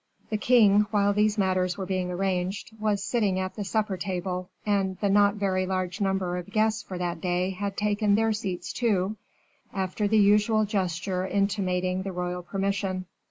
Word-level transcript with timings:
The 0.31 0.37
king, 0.37 0.87
while 0.89 1.13
these 1.13 1.37
matters 1.37 1.77
were 1.77 1.85
being 1.85 2.09
arranged, 2.09 2.71
was 2.79 3.03
sitting 3.03 3.37
at 3.37 3.53
the 3.53 3.63
supper 3.63 3.97
table, 3.97 4.49
and 4.65 4.97
the 4.97 5.09
not 5.09 5.35
very 5.35 5.67
large 5.67 6.01
number 6.01 6.37
of 6.37 6.49
guests 6.49 6.81
for 6.81 6.97
that 6.97 7.21
day 7.21 7.51
had 7.51 7.77
taken 7.77 8.15
their 8.15 8.33
seats 8.33 8.73
too, 8.73 9.15
after 9.71 10.07
the 10.07 10.17
usual 10.17 10.65
gesture 10.65 11.27
intimating 11.27 12.01
the 12.01 12.11
royal 12.13 12.41
permission. 12.41 13.05